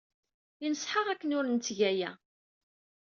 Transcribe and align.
Yenṣeḥ-aɣ 0.61 1.07
akken 1.09 1.35
ur 1.37 1.45
ntteg 1.49 1.79
aya. 1.89 2.11